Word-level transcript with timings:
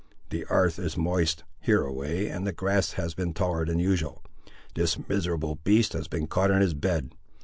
The 0.31 0.45
'arth 0.45 0.79
is 0.79 0.97
moist, 0.97 1.43
hereaway, 1.59 2.25
and 2.25 2.47
the 2.47 2.51
grass 2.51 2.93
has 2.93 3.13
been 3.13 3.35
taller 3.35 3.67
than 3.67 3.77
usual. 3.77 4.23
This 4.73 4.97
miserable 5.07 5.59
beast 5.63 5.93
has 5.93 6.07
been 6.07 6.25
caught 6.25 6.49
in 6.49 6.61
his 6.61 6.73
bed. 6.73 7.11